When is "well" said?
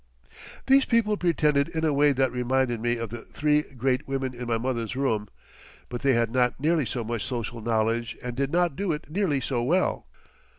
9.61-10.07